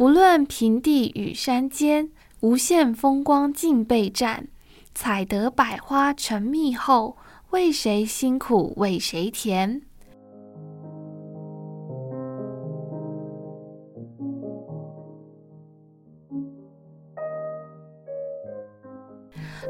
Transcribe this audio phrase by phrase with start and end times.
[0.00, 2.08] 不论平地与山间。
[2.40, 4.48] 无限风光尽被占，
[4.94, 7.18] 采得百花成蜜后，
[7.50, 9.82] 为谁辛苦为谁甜？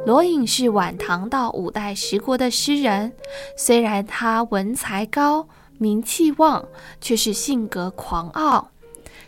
[0.07, 3.13] 罗隐是晚唐到五代十国的诗人，
[3.57, 6.65] 虽然他文才高、名气旺，
[7.01, 8.71] 却是性格狂傲。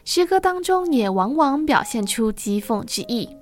[0.05, 3.37] 诗歌当中也往往表现出讥讽之意，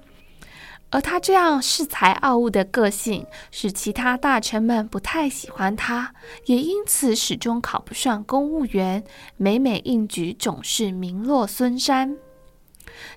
[0.91, 6.15] 而他这样恃才傲物的个性，使其他大臣们不太喜欢他，
[6.47, 9.05] 也因此始终考不上公务员，
[9.37, 12.17] 每每应举总是名落孙山。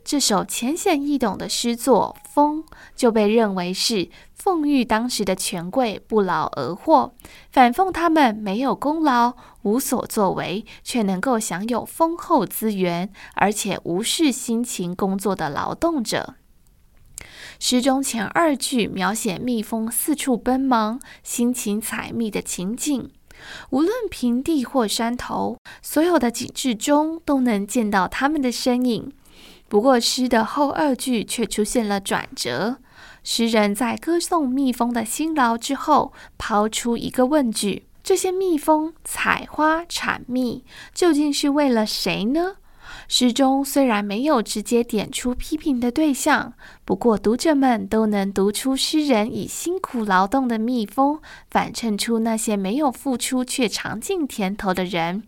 [0.03, 2.63] 这首浅显易懂的诗作《风》
[2.95, 7.13] 就被认为是讽喻当时的权贵不劳而获，
[7.51, 16.35] 反讽他们没有功劳、无所作为，却能够享有丰厚资源，而且无视辛勤工作的劳动者。
[17.59, 23.09] 诗中前二句描写蜜蜂四处奔忙、辛勤采蜜的情景，
[23.69, 29.13] 无论平地或山头，所有的景致中都能见到他们的身影。
[29.73, 32.77] 不过，诗的后二句却出现了转折。
[33.23, 42.57] 诗人在歌颂蜜蜂的辛劳之后，抛出一个问句：这些蜜蜂采花产蜜，究竟是为了谁呢？
[43.07, 46.53] 诗中虽然没有直接点出批评的对象，
[46.85, 55.23] 不过读者们都能读出诗人以辛苦劳动的蜜蜂，反衬出那些没有付出却尝尽甜头的人。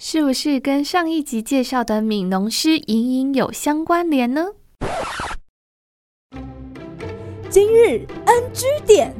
[0.00, 4.52] 是不是跟上一集介绍的悯农诗隐隐有相关联呢？
[7.50, 9.12] 今日 NG 点，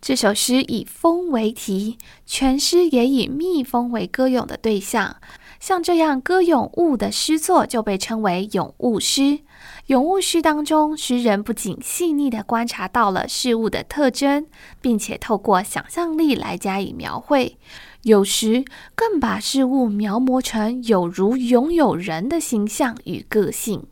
[0.00, 5.18] 这首诗以风为题，全诗也以蜜蜂为歌咏的对象。
[5.64, 9.38] 像这样歌咏物的诗作，就被称为咏物诗。
[9.86, 14.46] 咏物诗当中，诗人不仅细腻地观察到了事物的特征，
[14.82, 17.56] 并且透过想象力来加以描绘，
[18.02, 23.86] 有时更把事物描摹成有如拥有人的形象与个性。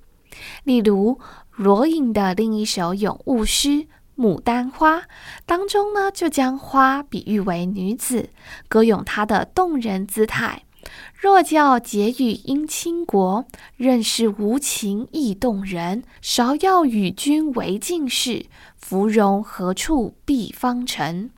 [0.64, 1.18] 例如
[1.52, 3.68] 罗隐的另一首咏物诗
[4.14, 4.98] 《牡丹花》
[5.46, 8.28] 当中呢，就将花比喻为女子，
[8.68, 10.64] 歌咏她的动人姿态。
[11.14, 16.02] 若叫解语应倾国，任是无情亦动人。
[16.22, 21.30] 芍药与君为近事，芙蓉何处避芳尘。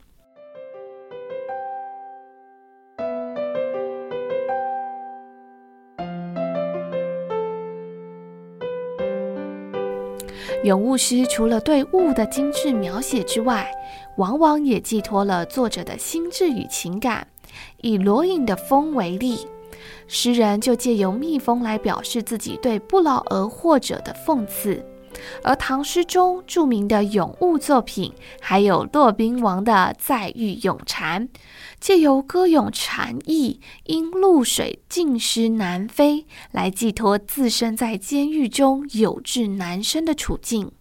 [10.64, 13.70] 咏物诗除了对物的精致描写之外，
[14.16, 17.28] 往往也寄托了作者的心智与情感。
[17.82, 19.46] 以罗隐的风为例，
[20.08, 24.82] 诗人就借由蜜蜂来表示自己对不劳而获者的讽刺。
[25.42, 31.28] 而唐诗中著名的咏物作品，还有骆宾王的《再遇咏蝉》，
[31.80, 40.72] 借由歌咏蝉翼因露水尽失南飞，来寄托自身在监狱中有志难伸的处境。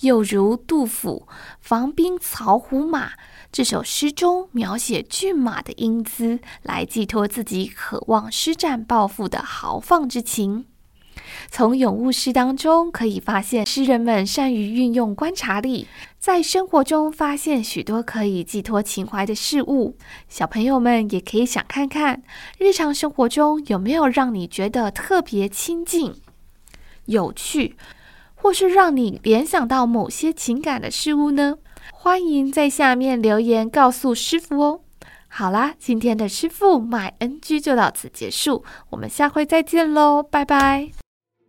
[0.00, 1.26] 又如杜甫
[1.60, 3.08] 《防兵曹胡马》。
[3.52, 10.66] 这首诗中描写骏马的英姿，来寄托自己渴望施展抱负的豪放之情。
[11.50, 15.86] 从咏物诗当中可以发现，诗人们善于运用观察力，
[16.18, 19.96] 在生活中发现许多可以寄托情怀的事物。
[20.28, 22.22] 小朋友们也可以想看看，
[22.58, 26.14] 日常生活中有没有让你觉得特别亲近、
[27.06, 27.76] 有趣，
[28.34, 31.56] 或是让你联想到某些情感的事物呢？
[31.92, 34.80] 欢迎在下面留言告诉师傅哦。
[35.28, 41.05] 好啦，今天的师傅买 NG 就到此结束，我们下回再见喽，拜拜。